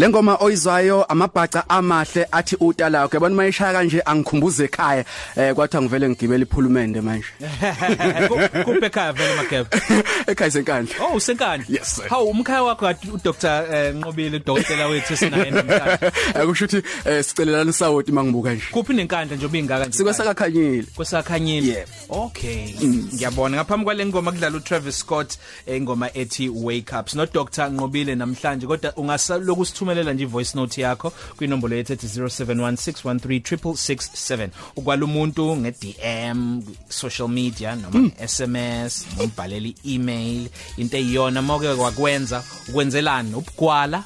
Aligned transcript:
lengoma 0.00 0.36
oyizwayo 0.40 1.04
amabhaca 1.04 1.68
amahle 1.68 2.26
athi 2.32 2.56
utala 2.56 3.00
lakho. 3.00 3.16
Yabona 3.16 3.34
mayishaya 3.34 3.72
kanje 3.72 4.00
angikhumbuze 4.00 4.64
ekhaya. 4.64 5.04
Eh 5.36 5.54
kwathi 5.54 5.76
ngivele 5.76 6.08
ngigibele 6.08 6.42
iphulumende 6.42 7.00
manje. 7.00 7.26
Kuphe 8.64 8.86
ekhaya 8.86 9.12
vele 9.12 9.34
mageba 9.36 9.68
ekhaya 10.30 10.50
senkandla 10.50 10.94
oh 11.04 11.16
usenkandla. 11.16 11.66
Yes, 11.68 11.96
sir. 11.96 12.08
hawu 12.08 12.30
umkhaya 12.30 12.62
wakho 12.62 12.86
kade 12.86 13.10
uDr 13.12 13.92
Nqobile 13.94 14.36
udokotela 14.36 14.86
wethu 14.86 15.16
sinaye 15.16 15.50
namhlanje. 15.50 16.12
Akusho 16.40 16.64
ukuthi 16.64 16.82
eh, 17.04 17.24
sicelelana 17.24 17.70
isawoti 17.70 18.12
mangibuka 18.12 18.54
nje. 18.54 18.64
Kuphi 18.70 18.92
nenkandla 18.94 19.36
nje 19.36 19.46
obingaka 19.46 19.84
nje? 19.86 19.98
Sikwesakakhanyile. 19.98 20.86
Kwesakhanyile. 20.96 21.72
Yeah. 21.72 21.88
okay. 22.08 22.74
Ngiyabona. 22.84 23.56
Ngaphambi 23.56 23.84
kwale 23.84 24.06
ngoma 24.06 24.32
kudlala 24.32 24.56
uTravis 24.56 24.98
Scott 24.98 25.38
eh, 25.66 25.76
ingoma 25.76 26.10
ethi 26.14 26.48
wake 26.48 26.96
up. 27.00 27.08
Sino 27.08 27.26
Dr 27.26 27.70
Nqobile 27.70 28.14
namhlanje 28.14 28.66
kodwa 28.66 28.92
ungasaloku 28.96 29.64
sithumelela 29.90 30.12
nje 30.12 30.22
ivoice 30.22 30.58
note 30.58 30.80
yakho 30.80 31.12
kwinombolo 31.36 31.76
yethu 31.76 31.92
ethi 31.92 32.06
0716136667 32.06 34.48
ukwala 34.76 35.04
umuntu 35.04 35.56
nge 35.56 35.74
DM 35.80 36.62
social 36.88 37.28
media 37.28 37.76
noma 37.76 38.10
SMS 38.26 39.06
umbhaleli 39.20 39.74
email 39.84 40.48
into 40.76 40.96
eyiyona 40.96 41.42
moke 41.42 41.74
kwakwenza 41.74 42.44
ukwenzelana 42.68 43.36
ubugwala 43.36 44.04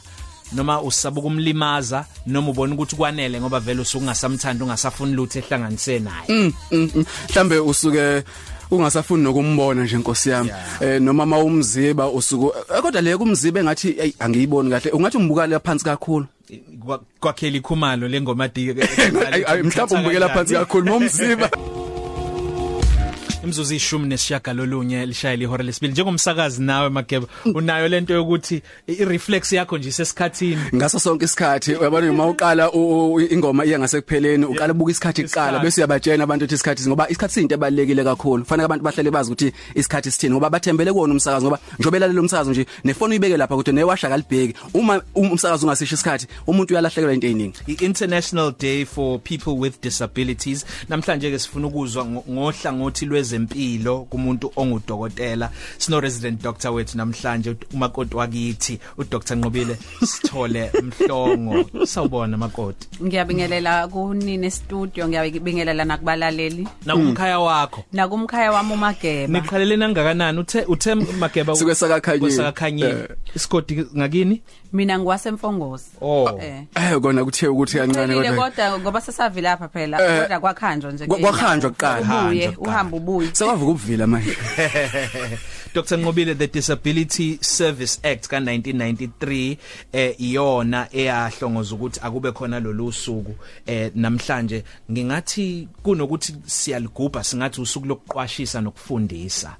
noma 0.52 0.83
usaba 0.83 1.20
ukumlimaza 1.20 2.06
noma 2.27 2.51
ubona 2.51 2.75
ukuthi 2.75 2.97
kwanele 2.97 3.41
ngoba 3.41 3.61
vele 3.61 3.80
usukungasamthanda 3.80 4.64
ungasafuni 4.64 5.14
lutho 5.14 5.39
ehlanganise 5.39 5.98
naye. 5.98 6.27
Mm, 6.28 6.53
mm, 6.70 6.91
mm. 6.95 7.05
mhlambe 7.28 7.59
usuke 7.59 8.23
ungasafuni 8.70 9.23
nokumbona 9.23 9.84
nje 9.84 9.96
inkosi 9.96 10.30
yami. 10.30 10.50
Eh 10.80 11.00
noma 11.02 11.27
mawumziba 11.27 12.09
usuku 12.09 12.52
eh, 12.77 12.82
kodwa 12.82 13.00
le 13.00 13.16
kumziba 13.16 13.60
engathi 13.60 14.14
angiyiboni 14.19 14.70
kahle. 14.70 14.91
Ungathi 14.91 15.16
umbukala 15.16 15.61
phansi 15.61 15.84
kakhulu. 15.84 16.27
Kwa- 16.86 17.00
kwakhela 17.20 17.56
ikhumalo 17.56 18.08
lengoma 18.08 18.44
ay, 19.33 19.62
mhlawumbe 19.62 19.94
umbukela 19.97 20.28
phansi 20.28 20.55
kakhulu 20.55 20.86
momziba 20.86 21.50
imzuzu 23.45 23.75
ishumi 23.75 24.09
nesishagalolunye 24.09 25.06
lishayela 25.06 25.42
ihora 25.42 25.64
lesibili. 25.64 25.92
Njengomsakazi 25.92 26.62
nawe 26.62 26.89
mageba 26.89 27.27
unayo 27.55 27.89
lento 27.89 28.14
yokuthi 28.14 28.62
i 28.86 29.05
reflex 29.05 29.53
yakho 29.53 29.78
nje 29.78 29.92
sesikhathini 29.92 30.59
ngaso 30.75 30.98
sonke 30.98 31.25
isikhathi 31.25 31.75
uyabona 31.75 32.11
uma 32.11 32.27
uqala 32.27 32.70
u- 32.73 33.12
u- 33.14 33.20
ingoma 33.20 33.64
iya 33.64 33.78
ngasekupheleni 33.78 34.45
uqala 34.45 34.73
ubuka 34.73 34.91
isikhathi 34.91 35.23
kuqala 35.25 35.47
Isikhathi. 35.47 35.64
bese 35.64 35.81
uyabatshena 35.81 36.25
abantu 36.25 36.45
ukuthi 36.45 36.55
isikhathi 36.55 36.89
ngoba 36.89 37.09
isikhathi 37.11 37.34
sinto 37.34 37.55
ebalekile 37.55 38.05
kakhulu. 38.05 38.42
Kufanele 38.45 38.64
abantu 38.64 38.84
bahlale 38.84 39.11
bazi 39.11 39.33
ukuthi 39.33 39.53
isikhathi 39.75 40.11
sithini 40.11 40.33
ngoba 40.34 40.51
bathembele 40.51 40.92
kuona 40.92 41.12
umsakazo 41.12 41.47
ngoba 41.47 41.58
njobe 41.79 41.98
lalela 41.98 42.20
umsakazo 42.20 42.51
nje 42.51 42.67
nefoni 42.84 43.11
uyibeke 43.12 43.36
lapha 43.36 43.56
kodwa 43.56 43.73
newasha 43.75 44.08
kalibheki 44.08 44.55
uma 44.75 45.03
um- 45.14 45.33
umsakazo 45.33 45.67
ungasisho 45.67 45.95
isikhathi 45.95 46.27
umuntu 46.47 46.75
uyalahlekelwa 46.75 47.14
into 47.14 47.27
eziningi 47.27 47.58
i-International 47.67 48.53
Day 48.61 48.84
for 48.84 49.19
People 49.20 49.51
with 49.58 49.81
Disabilities 49.83 50.64
namhlanje 50.89 51.31
ke 51.31 51.39
sifuna 51.39 51.67
ukuzwa 51.67 52.05
ngo- 52.05 52.25
ngohlangothi 52.31 53.06
lwezempilo 53.38 54.04
kumuntu 54.04 54.52
ongudokotela 54.56 55.50
sino 55.78 56.00
resident 56.00 56.42
doctor 56.42 56.70
wethu 56.72 56.96
namhlanje 56.98 57.56
umakoti 57.74 58.16
wakithi 58.16 58.78
uDr 58.98 59.34
Nqobile 59.36 59.77
Sithole 60.06 60.70
Mhlongo. 60.82 61.86
Sawubona 61.86 62.36
makoti. 62.36 62.88
Ngiyabingelela 63.02 63.88
kunini 63.88 64.50
studio 64.50 65.08
ngiyabingelela 65.08 65.84
nakubalaleli. 65.84 66.68
Nakumkhaya 66.86 67.38
wakho. 67.40 67.84
Nakumkhaya 67.92 68.52
wami 68.52 68.72
uMageba. 68.72 69.40
Niqhalele 69.40 69.77
nangakanani? 69.77 70.38
Uthe 70.38 70.62
uthe 70.64 70.94
mageba 70.94 71.56
kwesakakhanyile 71.56 72.88
Eh. 72.90 73.08
isigodi 73.34 73.86
ngakini? 73.96 74.42
Mina 74.72 74.98
ngiwasemfongozi 74.98 75.84
oh. 76.00 76.38
Eh. 76.42 76.62
Eh 76.74 77.00
kona 77.00 77.24
kuthe 77.24 77.48
ukuthi 77.48 77.78
kancane 77.78 78.14
kodwa. 78.14 78.50
kodwa 78.50 78.78
ngoba 78.80 79.00
sesavila 79.00 79.50
lapha 79.50 79.68
phela 79.68 80.02
Eh, 80.02 80.23
kodwa 80.23 80.40
kwakhanjwa 80.40 80.92
nje 80.92 81.06
kwa- 81.06 81.18
kwakhanjwa 81.18 81.70
kuqala. 81.70 82.52
uhamba 82.58 82.96
ubuye. 82.96 83.23
Sekwavuka 83.33 83.70
ubuvila 83.70 84.07
manje. 84.07 84.36
Dr 85.74 85.96
Nqobile 85.96 86.39
the 86.39 86.46
Disability 86.46 87.39
Service 87.40 87.98
Act 88.05 88.29
ka 88.29 88.39
1993 88.39 89.57
eh 89.92 90.14
iyona 90.20 90.89
eyahlongoza 90.92 91.74
ukuthi 91.74 92.01
akube 92.02 92.33
khona 92.33 92.61
lolu 92.61 92.92
suku. 92.92 93.35
Eh 93.67 93.90
namhlanje 93.95 94.64
ngingathi 94.90 95.68
kunokuthi 95.83 96.35
siyaligubha 96.46 97.24
singathi 97.24 97.61
usuku 97.61 97.86
lokuqwashisa 97.86 98.61
nokufundisa. 98.61 99.56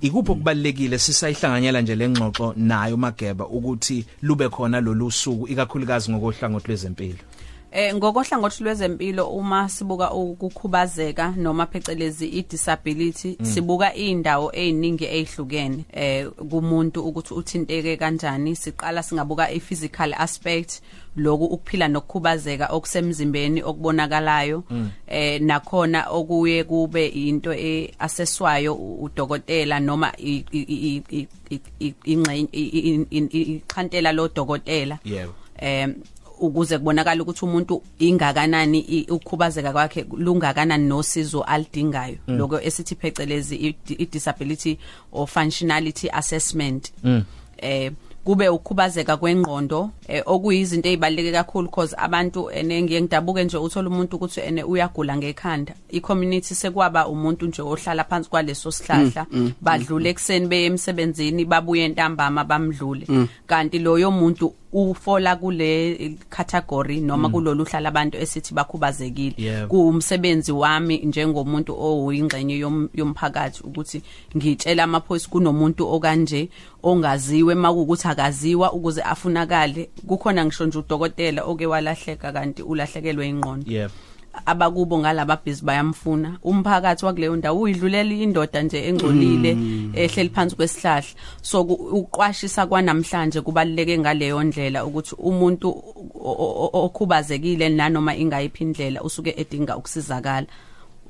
Ikuphi 0.00 0.32
okubalekile 0.32 0.98
sisayihlanganyela 0.98 1.80
nje 1.80 1.94
lengxoxo 1.94 2.54
nayo 2.56 2.96
mageba 2.96 3.46
ukuthi 3.46 4.04
lube 4.22 4.48
khona 4.48 4.80
lolu 4.80 5.10
suku 5.10 5.48
ikakhulukazi 5.48 6.10
ngokohlangothi 6.10 6.68
lwezempilo? 6.68 7.35
Eh 7.78 7.94
ngokohlangothi 7.94 8.64
lwezempilo 8.64 9.28
uma 9.28 9.68
sibuka 9.68 10.10
ukukhubazeka 10.10 11.34
noma 11.36 11.66
phecelezi 11.66 12.26
i-disability 12.26 13.36
sibuka 13.42 13.94
indawo 13.94 14.50
eziningi 14.52 15.04
ezihlukene 15.04 15.84
eh 15.92 16.26
kumuntu 16.50 17.04
ukuthi 17.08 17.34
uthinteke 17.34 17.96
kanjani 17.96 18.56
siqala 18.56 19.02
singabuka 19.02 19.50
i-physical 19.50 20.14
aspect 20.14 20.80
loku 21.16 21.44
ukuphila 21.44 21.88
nokukhubazeka 21.88 22.66
okusemzimbeni 22.66 23.62
okubonakalayo 23.62 24.64
eh 25.06 25.40
nakhona 25.40 26.08
okuye 26.10 26.64
kube 26.64 27.06
into 27.06 27.52
eassesswayo 27.52 28.74
udokotela 28.74 29.80
noma 29.80 30.12
ingxenye 32.04 32.48
iqhantela 33.32 34.12
lo 34.12 34.28
dokotela 34.28 34.98
yebo 35.04 35.32
em 35.58 35.94
ukuze 36.40 36.78
kubonakala 36.78 37.22
ukuthi 37.22 37.44
umuntu 37.44 37.82
ingakanani 37.98 39.06
ukukhubazeka 39.10 39.72
kwakhe 39.72 40.06
lungakanani 40.16 40.86
nosizo 40.88 41.42
alidingayo 41.42 42.16
lokho 42.26 42.60
esithi 42.60 42.94
phecelezi 42.94 43.56
i- 43.56 44.06
disability 44.12 44.78
or 45.12 45.26
functionality 45.26 46.08
assessment. 46.12 46.92
Eh 47.58 47.92
kube 48.26 48.48
ukukhubazeka 48.48 49.16
kwengqondo 49.16 49.90
eh, 50.08 50.22
okuyizinto 50.26 50.88
ezibaleke 50.88 51.32
kakhulu 51.32 51.68
because 51.68 51.94
abantu 51.98 52.50
ene 52.50 52.82
ngidabuke 52.82 53.44
nje 53.44 53.56
uthola 53.56 53.88
umuntu 53.88 54.16
ukuthi 54.16 54.40
ene 54.40 54.64
uyagula 54.64 55.16
ngekhanda. 55.16 55.74
I-community 55.90 56.54
sekwaba 56.54 57.06
umuntu 57.08 57.46
nje 57.46 57.62
ohlala 57.62 58.04
phansi 58.04 58.30
kwaleso 58.30 58.70
sihlahla. 58.72 59.26
Badlule 59.60 60.10
ekseni 60.10 60.46
beye 60.46 60.66
emsebenzini 60.66 61.44
babuye 61.44 61.88
ntambama 61.88 62.44
bamdlule. 62.44 63.06
Kanti 63.46 63.78
loyo 63.78 64.10
muntu 64.10 64.54
ufola 64.72 65.36
kule 65.36 66.16
category 66.30 67.00
noma 67.00 67.28
kulolu 67.28 67.64
hlala 67.64 67.88
abantu 67.88 68.18
esithi 68.18 68.54
bakhubazekile. 68.54 69.34
Kuumsebenzi 69.66 70.52
wami 70.52 70.98
njengomuntu 70.98 71.72
oyingxenye 71.80 72.58
yom- 72.60 72.88
yomphakathi 72.94 73.62
ukuthi 73.64 74.02
ngitshela 74.36 74.84
amaphoyisa 74.84 75.28
kunomuntu 75.28 75.88
okanje 75.88 76.48
ongaziwe 76.82 77.54
makuukuthi 77.54 78.08
akaziwa 78.08 78.72
ukuze 78.72 79.02
afunakale. 79.02 79.88
Kukhona 80.06 80.44
ngisho 80.44 80.66
nje 80.66 80.78
udokotela 80.78 81.44
oke 81.44 81.66
walahleka 81.66 82.32
kanti 82.32 82.62
ulahlekelwe 82.62 83.28
ingqondo 83.28 83.70
yebo 83.72 83.92
abakubo 84.46 84.98
ngalaba 84.98 85.36
bhizi 85.44 85.64
bayamfuna. 85.64 86.38
Umphakathi 86.42 87.04
wakuleyo 87.04 87.36
ndawo 87.36 87.60
uyidlulela 87.60 88.14
indoda 88.14 88.62
nje 88.62 88.88
engcolile 88.88 89.56
ehleli 89.94 90.28
phansi 90.28 90.56
kwesihlahla. 90.56 91.08
So 91.42 91.64
ku- 91.64 91.74
uqwashisa 91.98 92.66
kwanamhlanje 92.66 93.40
kubaluleke 93.40 93.98
ngaleyo 93.98 94.42
ndlela 94.42 94.84
ukuthi 94.84 95.14
umuntu 95.18 95.68
o- 95.68 96.36
o- 96.44 96.70
o- 96.72 96.84
okhubazekile 96.84 97.68
nanoma 97.68 98.16
ingayiphi 98.16 98.64
indlela 98.64 99.02
usuke 99.02 99.34
edinga 99.36 99.76
ukusizakala. 99.76 100.46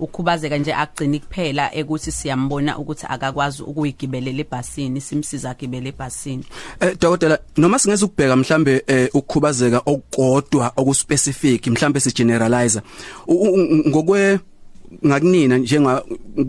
Ukhubazeka 0.01 0.59
nje 0.59 0.75
akugcini 0.75 1.21
kuphela 1.21 1.75
ekuthi 1.75 2.12
siyambona 2.12 2.79
ukuthi 2.79 3.07
akakwazi 3.09 3.62
ukuyigibelela 3.62 4.41
ebhasini 4.41 5.00
simsiza 5.00 5.50
agibele 5.50 5.88
ebhasini. 5.88 6.44
Eh 6.81 6.97
dokotela 7.00 7.38
noma 7.56 7.79
singeze 7.79 8.05
ukubheka 8.05 8.37
mhlambe 8.37 8.85
eh, 8.87 9.09
ukukhubazeka 9.15 9.82
okukodwa 9.87 10.73
okuspecific 10.76 11.67
mhlambe 11.67 12.00
si 12.00 12.12
u- 13.59 13.88
ngokwe 13.88 14.38
ngakunina 15.06 15.59
njenga 15.59 16.03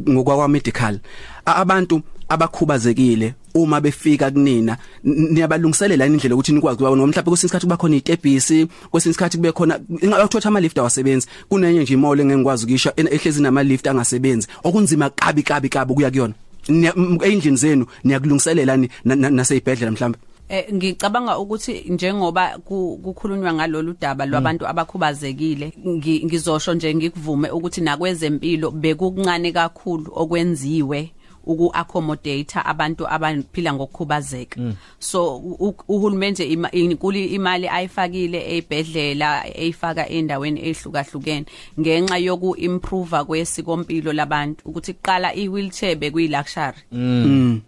ngokwa 0.10 0.48
medical 0.48 1.00
abantu 1.46 2.02
abakhubazekile 2.30 3.34
uma 3.56 3.82
befika 3.82 4.32
kunina. 4.32 4.78
N- 5.04 5.34
niyabalungiselela 5.34 6.06
indlela 6.06 6.36
ukuthi 6.36 6.52
nikwazi 6.54 6.78
kuba 6.78 6.90
noma 6.90 7.08
mhlawumbe 7.08 7.30
kwesinye 7.30 7.48
isikhathi 7.48 7.66
kuba 7.66 7.78
khona 7.78 7.96
itebhisi 7.96 8.68
kwesinye 8.92 9.12
isikhathi 9.12 9.38
kube 9.38 9.52
khona 9.52 9.80
ingathotha 10.02 10.50
ama 10.50 10.60
lift 10.60 10.78
awasebenzi? 10.78 11.28
Kunenye 11.50 11.82
nje 11.82 11.94
imole 11.94 12.22
engengikwazi 12.24 12.66
ukisho 12.66 12.92
en- 12.96 13.08
ehlezi 13.12 13.42
nama 13.42 13.64
lift 13.64 13.88
angasebenzi. 13.88 14.48
Okunzima 14.64 15.10
kabi 15.10 15.44
kabi 15.44 15.70
kabi 15.70 15.94
kuya 15.94 16.12
kuyona. 16.12 16.34
Niya- 16.70 16.94
m- 16.98 17.20
endlini 17.24 17.58
zenu 17.58 17.86
niyakulungiselela 18.04 18.78
ni- 18.78 18.90
na- 19.06 19.16
na- 19.16 19.30
naseyibhedlela 19.30 19.92
mhlawumbe? 19.92 20.20
Eh 20.50 20.66
ngicabanga 20.74 21.38
ukuthi 21.40 21.84
njengoba 21.90 22.58
ku- 22.66 23.00
kukhulunywa 23.04 23.54
ngalolu 23.54 23.96
daba 24.02 24.26
lwabantu 24.26 24.68
abakhubazekile 24.68 25.74
ngi- 25.86 26.26
ngizosho 26.26 26.74
nje 26.74 26.96
ngikuvume 26.96 27.50
ukuthi 27.52 27.82
nakwezempilo 27.82 28.72
bekukuncane 28.72 29.52
kakhulu 29.52 30.12
okwenziwe. 30.16 31.12
Uku 31.48 31.72
accommodate 31.74 32.60
abantu 32.66 33.08
abaphila 33.08 33.74
ngokukhubazeka. 33.74 34.60
So 35.00 35.38
u- 35.38 35.58
u- 35.60 35.84
uhulumende 35.88 36.44
ima- 36.46 36.72
inkuli 36.72 37.26
imali 37.26 37.68
ayifakile 37.68 38.58
ebhedlela 38.58 39.48
eyifaka 39.58 40.10
endaweni 40.10 40.60
ehlukahlukene 40.70 41.46
ngenxa 41.80 42.18
yoku 42.18 42.56
improve 42.56 43.24
kwesikompilo 43.24 44.14
labantu 44.14 44.62
ukuthi 44.66 44.94
kuqala 44.94 45.34
i 45.36 45.48
wheelchair 45.48 45.96
bekuyi 45.96 46.28
luxury 46.28 46.78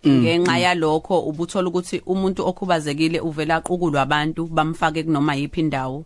ngenxa 0.07 0.57
yalokho 0.57 1.19
ubuthola 1.29 1.67
ukuthi 1.69 2.01
umuntu 2.05 2.45
okhubazekile 2.47 3.19
uvela 3.19 3.55
aqukulwa 3.55 4.01
abantu 4.01 4.47
bamfake 4.47 5.03
kunoma 5.03 5.35
yipi 5.35 5.59
indawo. 5.61 6.05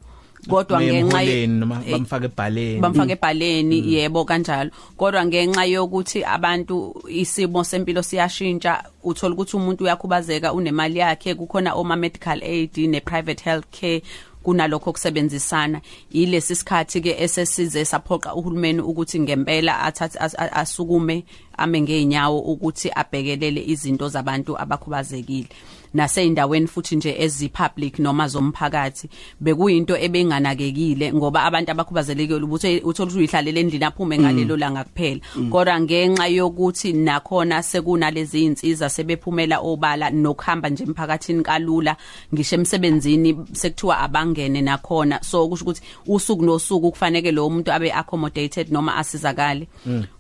Kodwa 0.50 0.82
ngenxa 0.82 1.22
ye- 1.22 1.44
Emholeni 1.44 1.60
noma 1.60 1.82
Eh, 1.88 1.92
bamfaka 1.92 2.26
ebhaleni. 2.26 2.80
bamfaka 2.82 3.12
ebhaleni 3.14 3.94
yebo 3.94 4.26
kanjalo. 4.26 4.72
Kodwa 4.98 5.26
ngenxa 5.26 5.66
yokuthi 5.66 6.24
abantu 6.26 6.96
isimo 7.10 7.64
sempilo 7.64 8.02
siyashintsha 8.04 8.84
uthola 9.04 9.34
ukuthi 9.36 9.56
umuntu 9.58 9.84
uyakhubazeka 9.84 10.54
unemali 10.54 11.00
yakhe 11.00 11.36
kukhona 11.36 11.74
oma 11.76 11.96
medical 11.96 12.40
aid 12.44 12.78
ne 12.78 13.00
private 13.00 13.44
healthcare 13.44 14.02
kunalokho 14.44 14.92
kusebenzisana 14.92 15.82
yilesi 16.12 16.56
sikhathi 16.56 17.02
ke 17.02 17.16
esesize 17.24 17.86
saphoqa 17.86 18.36
uhulumeni 18.36 18.82
ukuthi 18.82 19.20
ngempela 19.20 19.80
athathe 19.80 20.20
as- 20.20 20.36
a- 20.38 20.52
asukume 20.52 21.24
ame 21.58 21.82
ngeenyawo 21.82 22.40
ukuthi 22.40 22.90
abhekelele 22.96 23.64
izinto 23.66 24.10
zabantu 24.10 24.60
abakhubazekile. 24.60 25.48
Naseyindaweni 25.94 26.68
futhi 26.68 26.96
nje 26.96 27.16
ezipublic 27.20 28.00
noma 28.00 28.28
zomphakathi 28.28 29.10
bekuyinto 29.40 29.98
ebenganakekile 29.98 31.14
ngoba 31.14 31.44
abantu 31.44 31.72
abakhubazelekile 31.72 32.44
ubuthe 32.44 32.82
uthola 32.82 33.12
ukuthi 33.12 33.18
uyihlalele 33.18 33.60
endlini 33.60 33.86
aphume 33.86 34.20
ngalelo 34.20 34.58
langa 34.58 34.84
kuphela. 34.84 35.22
Kodwa 35.52 35.82
ngenxa 35.82 36.28
yokuthi 36.28 36.94
nakhona 36.94 37.64
sekunalezi 37.64 38.44
insiza 38.46 38.90
sebephumela 38.90 39.60
obala 39.60 40.10
nokuhamba 40.10 40.70
nje 40.70 40.84
emphakathini 40.84 41.44
kalula 41.44 41.96
ngisho 42.34 42.56
emsebenzini 42.56 43.38
sekuthiwa 43.52 44.00
abangene 44.00 44.62
nakhona. 44.62 45.24
So 45.24 45.48
kusho 45.48 45.64
ukuthi 45.64 45.82
usuku 46.08 46.46
nosuku 46.46 46.92
kufanele 46.92 47.32
lo 47.32 47.50
muntu 47.50 47.72
abe 47.72 47.94
accommodated 47.94 48.72
noma 48.72 48.96
asizakale. 48.96 49.68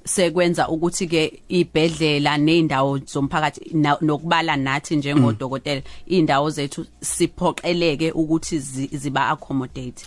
Sekwenza 0.06 0.70
ukuthi 0.70 1.08
ke 1.08 1.23
ibhedlela 1.50 2.38
nezindawo 2.38 2.98
zomphakathi 2.98 3.62
na- 3.74 3.98
nokubala 4.02 4.56
nathi 4.58 4.96
njengodokotela 4.96 5.82
indawo 6.08 6.50
zethu 6.50 6.86
siphoqeleke 7.02 8.12
ukuthi 8.12 8.60
zi- 8.60 8.90
ziba 8.94 9.30
accommodate 9.30 10.06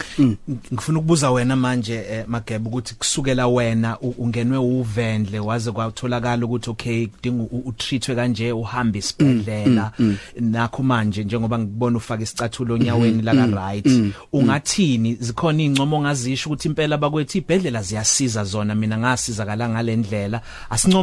ngifuna 0.72 0.98
ukubuza 0.98 1.30
wena 1.30 1.56
manje 1.56 1.94
eh, 1.94 2.24
Magebe 2.28 2.68
ukuthi 2.68 2.94
kusukela 2.94 3.48
wena 3.48 3.98
u- 4.00 4.14
ungenwe 4.18 4.58
uvendle 4.58 5.38
waze 5.40 5.72
kwatholakala 5.72 6.44
ukuthi 6.46 6.70
okay 6.70 7.06
kudinga 7.06 7.42
u- 7.42 7.62
utreatwe 7.66 8.14
kanje 8.14 8.52
uhamba 8.52 8.98
isibhedlela 8.98 9.92
nakho 10.40 10.82
manje 10.82 11.24
njengoba 11.24 11.58
ngibona 11.58 11.96
ufaka 11.96 12.22
isicathulo 12.22 12.74
onyaweni 12.74 13.22
la 13.22 13.34
ka 13.34 13.46
right 13.46 13.86
ungathini? 14.32 15.14
Zikhona 15.20 15.62
incomo 15.62 15.96
ongazisho 15.96 16.48
ukuthi 16.50 16.68
impela 16.68 16.98
bakwethu 16.98 17.38
ibhedlela 17.38 17.82
ziyasiza 17.82 18.44
zona 18.44 18.74
mina 18.74 18.98
ngasizakala 18.98 19.68
ngalendlela 19.68 20.40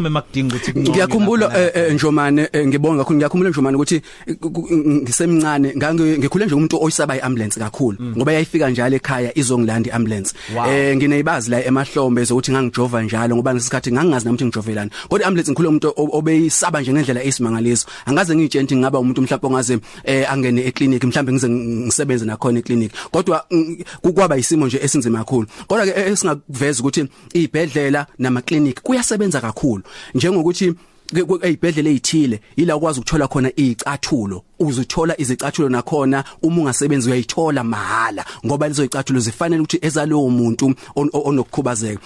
asincome 0.03 0.09
makudinga 0.09 0.55
ukuthi 0.55 0.71
kuncome 0.73 0.89
ngiyakhumbula 0.89 1.45
lapha 1.47 1.59
eh, 1.61 1.71
eh, 1.87 1.93
njomane 1.93 2.49
eh, 2.53 2.67
ngibonga 2.67 2.97
kakhulu. 2.97 3.17
Ngiyakhumbula 3.17 3.49
njomane 3.49 3.75
ukuthi 3.77 4.01
eh, 4.27 4.35
ku- 4.39 4.51
ku- 4.51 4.67
ngisemncane 5.03 5.73
ngange 5.77 6.17
ngikhule 6.17 6.45
nje 6.45 6.55
umuntu 6.55 6.83
oyisaba 6.83 7.15
iambulance 7.17 7.59
kakhulu 7.59 7.97
ngoba 8.17 8.31
yayifika 8.33 8.69
njalo 8.69 8.95
ekhaya 8.95 9.37
izongilanda 9.37 9.89
iambulance 9.89 10.33
Wow. 10.55 10.65
eh 10.71 10.95
ngineyibazi 10.97 11.51
la 11.51 11.65
emahlombe 11.65 12.23
zokuthi 12.23 12.51
ngangijova 12.51 13.03
njalo 13.03 13.35
ngoba 13.35 13.53
ngesikhathi 13.53 13.91
ngangingazi 13.91 14.25
nami 14.25 14.35
ukuthi 14.35 14.45
ngijovelani 14.45 14.91
kodwa 15.09 15.25
iambulance 15.25 15.51
ngikhule 15.51 15.67
umuntu 15.69 15.87
o- 15.95 16.09
obeyisaba 16.17 16.81
nje 16.81 16.93
ngendlela 16.93 17.23
esimangaliso 17.23 17.87
angaze 18.05 18.35
ngitshela 18.35 18.63
ukuthi 18.63 18.75
ngaba 18.77 18.99
umuntu 18.99 19.21
mhlawumbe 19.21 19.47
ongaze 19.47 19.79
eh, 20.03 20.31
angene 20.31 20.61
eclinic 20.67 21.03
mhlawumbe 21.03 21.31
ngize 21.31 21.49
ngisebenze 21.49 22.25
nakhona 22.25 22.59
eclinic 22.59 22.91
kodwa 23.11 23.45
mm, 23.51 23.77
kukwaba 24.01 24.37
isimo 24.37 24.67
nje 24.67 24.79
esinzima 24.83 25.19
kakhulu. 25.19 25.47
Kodwa 25.67 25.85
ke 25.85 25.91
esingaveza 26.11 26.79
ukuthi 26.79 27.05
izibhedlela 27.33 28.05
nama 28.19 28.41
clinic 28.41 28.81
kuyasebenza 28.81 29.41
kakhulu. 29.41 29.83
Njengokuthi 30.15 30.73
eyibhedlela 31.41 31.89
ezithile 31.89 32.41
ila 32.55 32.75
ukwazi 32.75 32.99
ukuthola 32.99 33.27
khona 33.27 33.49
izicathulo 33.55 34.43
uzuthola 34.59 35.21
izicathulo 35.21 35.69
nakhona 35.69 36.23
uma 36.41 36.61
ungasebenzi 36.61 37.07
uyayithola 37.09 37.63
mahala 37.63 38.25
ngoba 38.45 38.67
lezo 38.67 38.83
zicathulo 38.83 39.19
zifanele 39.19 39.61
ukuthi 39.61 39.79
ezalowo 39.81 40.29
muntu 40.29 40.65
on- 40.95 41.09
on- 41.13 41.21
onokukhubazeka. 41.25 42.01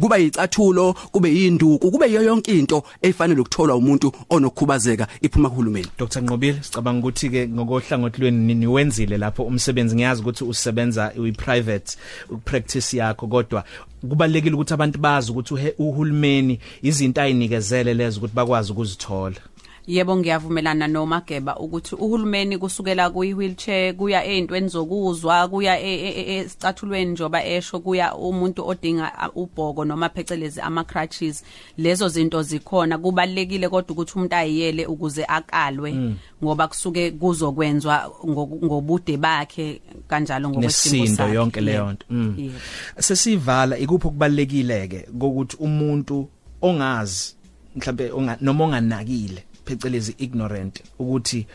Kuba 0.00 0.18
izicathulo 0.18 0.92
kube 1.12 1.34
yinduku 1.34 1.90
kube 1.90 2.06
yiyo 2.06 2.22
yonke 2.22 2.58
into 2.58 2.82
efanele 3.02 3.40
ukutholwa 3.40 3.76
umuntu 3.76 4.12
onokukhubazeka 4.30 5.06
iphuma 5.22 5.50
kuhulumeni. 5.50 5.86
Dr 5.98 6.20
Nqobile 6.20 6.62
sicabanga 6.62 6.98
ukuthi 6.98 7.30
ke 7.30 7.48
ngokohlangothi 7.48 8.20
lweni 8.20 8.38
ni- 8.38 8.54
niwenzile 8.54 9.18
lapho 9.18 9.42
umsebenzi? 9.42 9.94
Ngiyazi 9.96 10.22
ukuthi 10.22 10.44
usebenza 10.44 11.12
uyi 11.18 11.32
private 11.32 11.96
practice 12.44 12.96
yakho 12.96 13.26
kodwa 13.26 13.64
kubalekile 14.08 14.54
ukuthi 14.54 14.74
abantu 14.74 14.98
bazi 14.98 15.30
ukuthi 15.32 15.54
uhe- 15.54 15.74
uhulumeni 15.78 16.58
izinto 16.82 17.20
ayinikezele 17.20 17.94
lezo 17.94 18.18
ukuthi 18.18 18.34
bakwazi 18.34 18.72
ukuzithola. 18.72 19.36
Yebo 19.86 20.16
ngiyavumelana 20.16 20.86
noMageba 20.88 21.56
ukuthi 21.56 21.94
uhulumeni 21.94 22.58
kusukela 22.58 23.10
kuyi 23.10 23.34
wheelchair 23.34 23.94
kuya 23.94 24.24
ezintweni 24.24 24.68
zokuzwa 24.68 25.48
kuya 25.48 25.80
esicathulweni 25.80 27.10
njoba 27.12 27.44
esho 27.44 27.80
kuya 27.80 28.14
umuntu 28.14 28.66
odinga 28.68 29.12
a, 29.18 29.30
ubhoko 29.30 29.84
noma 29.84 30.08
phecelezi 30.08 30.60
ama 30.60 30.84
crutches 30.84 31.44
lezo 31.78 32.08
zinto 32.08 32.42
zikhona 32.42 32.98
kubalekile 32.98 33.68
kodwa 33.68 33.92
ukuthi 33.92 34.12
umuntu 34.16 34.34
ayiyele 34.36 34.86
ukuze 34.86 35.24
akalwe 35.28 36.14
ngoba 36.44 36.68
kusuke 36.68 37.10
kuzokwenzwa 37.10 38.10
ngoku- 38.26 38.64
ngobude 38.64 39.16
bakhe 39.16 39.80
kanjalo 40.08 40.50
ngokwesimo 40.50 41.02
nesindo 41.02 41.16
sakhe. 41.16 41.34
yonke 41.34 41.60
leyo 41.60 41.78
Yebo. 41.78 41.92
nto 41.92 42.06
mm. 42.10 42.34
Yebo. 42.38 42.58
sesivala 42.98 43.78
ikuphi 43.78 44.06
okubalekile 44.06 44.88
ke 44.88 45.06
ukuthi 45.20 45.56
umuntu 45.60 46.28
ongazi 46.62 47.36
mhlambe 47.76 48.10
onga- 48.10 48.38
noma 48.40 48.64
onganakile 48.64 49.44
phecelezi 49.66 50.14
ignorant 50.18 50.82
ukuthi 50.98 51.46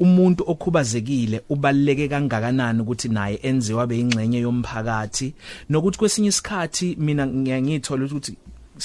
umuntu 0.00 0.44
okhubazekile 0.46 1.42
ubaleke 1.48 2.08
kangakanani 2.08 2.80
ukuthi 2.80 3.08
naye 3.08 3.38
enziwa 3.42 3.86
beyingxenye 3.86 4.38
yomphakathi? 4.40 5.34
Nokuthi 5.70 5.98
kwesinye 5.98 6.28
isikhathi 6.28 6.96
mina 6.98 7.26
ngiyangithola 7.26 8.04
ukuthi 8.04 8.36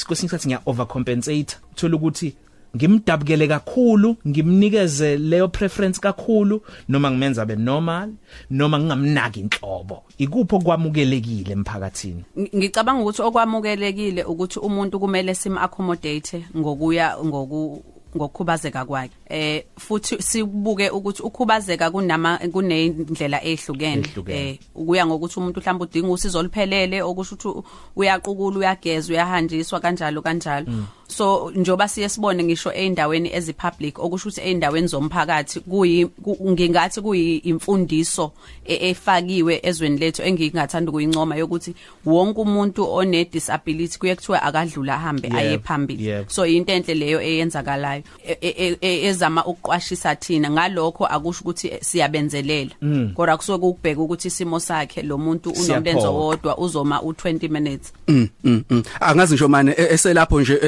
kwesinye 0.08 0.28
isikhathi 0.28 0.48
ngiya 0.48 0.62
overcompensate 0.66 1.58
uthola 1.72 1.96
ukuthi 1.96 2.36
ngimdabukele 2.76 3.48
kakhulu 3.48 4.16
ngimnikeze 4.28 5.18
leyo 5.18 5.48
preference 5.48 6.00
kakhulu 6.00 6.62
noma 6.90 7.12
ngimenza 7.12 7.46
be 7.46 7.56
normal 7.56 8.10
noma 8.50 8.80
ngingamnaki 8.80 9.40
inhlobo. 9.40 10.04
Ikuphi 10.18 10.56
okwamukelekile 10.56 11.52
emphakathini? 11.54 12.24
Ng- 12.38 12.58
ngicabanga 12.58 13.02
ukuthi 13.02 13.22
okwamukelekile 13.22 14.24
ukuthi 14.24 14.60
umuntu 14.60 15.00
kumele 15.00 15.36
sim 15.36 15.58
accommodate 15.58 16.46
ngokuya 16.58 17.18
ngoku 17.26 17.84
ngokukhubazeka 18.16 18.86
kwakhe. 18.86 19.14
Eh 19.30 19.64
futhi 19.78 20.22
sibuke 20.22 20.90
ukuthi 20.90 21.22
ukhubazeka 21.24 21.92
kunama 21.92 22.38
kunendlela 22.52 23.44
ehlukene. 23.44 24.08
Ehlukene. 24.08 24.50
eh 24.50 24.60
ukuya 24.76 25.06
ngokuthi 25.06 25.40
umuntu 25.40 25.60
mhlawumbe 25.60 25.84
udinga 25.84 26.12
usizo 26.12 26.44
luphelele 26.44 27.02
okusho 27.04 27.36
ukuthi 27.36 27.68
uyaqukula 27.96 28.58
uyageza 28.60 29.14
uyahanjiswa 29.14 29.80
kanjalo 29.80 30.22
kanjalo. 30.22 30.68
So 31.10 31.52
njoba 31.56 31.88
siye 31.88 32.10
sibone 32.10 32.44
ngisho 32.44 32.72
eindaweni 32.72 33.34
ezipublic 33.34 34.00
okusho 34.00 34.30
ukuthi 34.30 34.42
eindaweni 34.42 34.88
zomphakathi 34.88 35.60
kuyi 35.60 36.06
ku- 36.06 36.38
ngingathi 36.52 37.02
kuyi 37.02 37.38
imfundiso 37.38 38.32
e- 38.66 38.90
efakiwe 38.90 39.60
ezweni 39.64 39.98
lethu 39.98 40.22
engingathanda 40.22 40.90
ukuyincoma 40.92 41.36
yokuthi 41.36 41.74
wonke 42.06 42.42
umuntu 42.42 42.92
one 42.94 43.26
disability 43.26 44.00
kuye 44.00 44.16
kuthiwa 44.16 44.44
akadlula 44.44 44.94
ahambe 44.96 45.28
aye 45.38 45.58
phambili. 45.60 46.06
so 46.28 46.46
into 46.46 46.74
enhle 46.74 46.94
leyo 46.96 47.22
eyenzakalayo 47.22 48.04
e- 48.28 48.38
e- 48.42 48.78
e- 48.82 49.06
ezama 49.08 49.46
ukuqwashisa 49.46 50.16
thina. 50.16 50.50
Ngalokho 50.50 51.06
akusho 51.06 51.42
ukuthi 51.42 51.72
siyabenzelela. 51.82 52.72
Kodwa 53.16 53.38
kusuke 53.38 53.66
ukubheka 53.66 54.02
ukuthi 54.02 54.28
isimo 54.28 54.60
sakhe 54.60 55.02
lo 55.02 55.18
muntu 55.18 55.50
unomlenzo 55.50 56.14
wodwa 56.14 56.58
uzoma 56.58 57.00
u20 57.00 57.50
minutes. 57.50 57.94
Mm, 58.08 58.28
mm, 58.44 58.64
mm. 58.70 58.84
angazi 59.00 59.34
ngisho 59.34 59.48
manje 59.48 59.74
eselapho 59.78 60.42
nje 60.42 60.60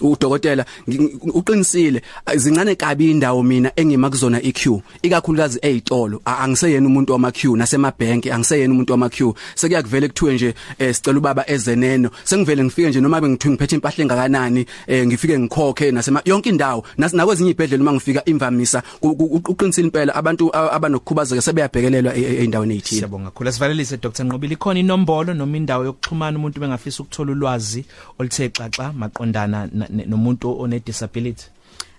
udokotela 0.00 0.64
ngi- 0.88 1.18
uqinisile 1.34 2.02
zincane 2.36 2.74
kabi 2.74 3.10
indawo 3.10 3.42
mina 3.42 3.72
engima 3.76 4.10
kuzona 4.10 4.42
iQ. 4.42 4.82
Ikakhulukazi 5.02 5.58
ezitolo 5.62 6.20
A- 6.24 6.38
angiseyena 6.44 6.86
umuntu 6.86 7.12
wama 7.12 7.30
Q 7.32 7.56
nasemabhenki 7.56 8.30
angiseyena 8.30 8.72
umuntu 8.74 8.92
wama 8.92 9.08
Q 9.08 9.34
sekuyakuvela 9.54 10.08
kuthiwe 10.08 10.34
nje 10.34 10.54
eh, 10.78 10.94
sicela 10.94 11.18
ubaba 11.18 11.44
ezeneno 11.50 12.10
sengivele 12.24 12.64
ngifike 12.64 12.88
nje 12.88 13.00
noma 13.00 13.20
bengithiwe 13.20 13.52
ngiphethe 13.54 13.74
impahla 13.76 14.02
engakanani 14.02 14.66
eh, 14.86 15.06
ngifike 15.06 15.38
ngikhokhe 15.38 15.90
nasema 15.90 16.22
yonke 16.24 16.48
indawo. 16.48 16.84
Nas- 16.98 17.16
nakwezinye 17.16 17.50
ibhedlela 17.50 17.82
uma 17.82 17.92
ngifika 17.92 18.24
imvamisa 18.24 18.82
ku- 19.00 19.16
ku- 19.16 19.42
uqinisile 19.52 19.86
impela 19.86 20.14
abantu 20.14 20.50
a- 20.54 20.70
abanokukhubazeka 20.72 21.42
sebeyabhekelelwa 21.42 22.16
e- 22.16 22.20
e- 22.22 22.42
eindaweni 22.42 22.74
ezithile 22.74 22.98
siyabonga 23.00 23.30
kakhulu. 23.30 23.48
Asivalelise 23.50 23.96
Dr 23.96 24.24
Nqobile. 24.24 24.52
Ikhona 24.54 24.80
inombolo 24.80 25.34
noma 25.34 25.56
indawo 25.56 25.84
yokuxhumana 25.84 26.38
umuntu 26.38 26.60
bengafisa 26.60 27.02
ukuthola 27.02 27.32
ulwazi 27.32 27.84
oluthe 28.18 28.48
xaxa 28.48 28.92
maqondana 28.92 29.46
na, 29.48 29.57
na 29.57 29.57
nomuntu 30.06 30.60
one 30.60 30.80
disability 30.80 31.44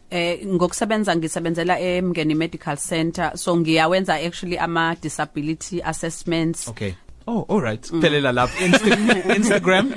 eh 0.10 0.46
ngokusebenza 0.48 1.16
ngisebenzela 1.16 1.80
eMngeni 1.80 2.36
Medical 2.36 2.78
Center. 2.78 3.38
So 3.38 3.58
ngiyawenza 3.58 4.16
actually 4.16 4.58
ama 4.58 4.96
disability 5.02 5.82
assessments. 5.82 6.68
Okay. 6.68 6.94
Oh 7.30 7.46
all 7.48 7.62
right. 7.62 7.82
Phelela 8.02 8.32
lapha 8.34 8.58
Insta 8.66 8.90
Instagram? 9.38 9.94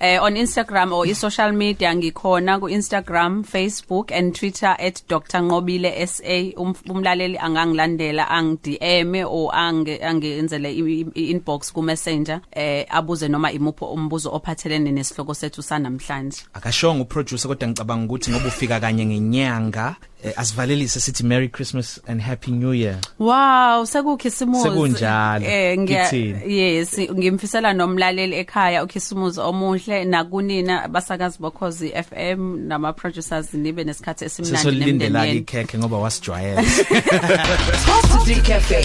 Eh 0.00 0.16
on 0.22 0.36
Instagram 0.36 0.92
or 0.92 1.06
i-social 1.10 1.50
media 1.50 1.90
ngikhona 1.90 2.60
ku 2.62 2.70
Instagram 2.70 3.42
Facebook 3.42 4.12
and 4.14 4.30
Twitter 4.30 4.76
@drnqobile 4.78 5.90
SA 6.06 6.54
Um- 6.54 6.78
umlaleli 6.86 7.34
angangilandela 7.34 8.30
ang 8.30 8.62
DM 8.62 9.26
or 9.26 9.50
ange 9.50 9.98
angenzele 9.98 10.70
i-inbox 10.70 11.74
ku 11.74 11.82
Messenger 11.82 12.40
eh 12.54 12.86
abuze 12.86 13.26
noma 13.28 13.50
imupho 13.50 13.90
umbuzo 13.90 14.30
ophathelene 14.30 14.92
nesihloko 14.94 15.34
sethu 15.34 15.62
sanamhlanje. 15.62 16.46
Akashonga 16.54 17.02
uproducer 17.02 17.48
kodwa 17.50 17.68
ngicabanga 17.68 18.04
ukuthi 18.06 18.30
ngoba 18.30 18.46
ufika 18.48 18.80
kanye 18.80 19.06
ngenyanga 19.06 19.96
eh, 20.24 20.32
asivalelise 20.36 21.00
sithi 21.00 21.24
Merry 21.24 21.48
Christmas 21.48 22.00
and 22.08 22.20
Happy 22.20 22.50
New 22.50 22.72
Year 22.74 22.96
Wow 23.18 23.84
sekukhisimuzi 23.86 24.68
Sekunjalo, 24.68 25.46
eh 25.46 25.78
ngiya 25.78 26.04
kithini? 26.04 26.58
yes 26.58 26.98
ngimfisela 26.98 27.72
nomlaleli 27.72 28.36
ekhaya 28.36 28.84
ukhisimuzi 28.84 29.40
omuhle 29.40 30.04
nakunina 30.04 30.88
basakazi 30.88 31.38
bokhozi 31.40 31.88
FM 31.90 32.58
nama 32.68 32.92
producers 32.92 33.54
nibe 33.54 33.84
nesikhathi 33.84 34.24
esimnandi 34.24 34.56
sesolindela 34.58 35.20
nemndenini 35.20 35.38
ikhekhe 35.38 35.78
ngoba 35.78 35.98
wasijwayela 35.98 36.62
Positive 37.86 38.42
Cafe. 38.42 38.84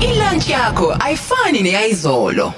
Ilunch 0.00 0.48
yakho 0.48 0.96
ayifani 1.00 1.60
neyizolo. 1.62 2.52